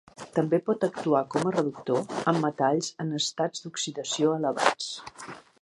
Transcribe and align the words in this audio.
També 0.35 0.59
pot 0.69 0.85
actuar 0.87 1.21
com 1.35 1.45
a 1.49 1.51
reductor 1.57 2.01
amb 2.33 2.43
metalls 2.47 2.91
en 3.05 3.15
estats 3.21 3.67
d’oxidació 3.67 4.37
elevats. 4.43 4.93